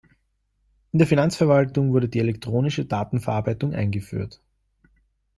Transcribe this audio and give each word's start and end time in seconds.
In 0.93 0.97
der 0.97 1.07
Finanzverwaltung 1.07 1.93
wurde 1.93 2.09
die 2.09 2.17
Elektronische 2.17 2.85
Datenverarbeitung 2.85 3.75
eingeführt. 3.75 4.41